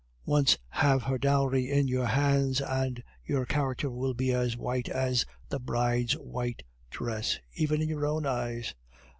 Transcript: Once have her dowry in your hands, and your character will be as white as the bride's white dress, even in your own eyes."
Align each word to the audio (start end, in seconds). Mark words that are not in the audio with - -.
Once 0.25 0.57
have 0.69 1.03
her 1.03 1.19
dowry 1.19 1.69
in 1.71 1.87
your 1.87 2.07
hands, 2.07 2.59
and 2.59 3.03
your 3.23 3.45
character 3.45 3.87
will 3.91 4.15
be 4.15 4.33
as 4.33 4.57
white 4.57 4.89
as 4.89 5.27
the 5.49 5.59
bride's 5.59 6.13
white 6.13 6.63
dress, 6.89 7.37
even 7.53 7.83
in 7.83 7.87
your 7.87 8.07
own 8.07 8.25
eyes." 8.25 8.73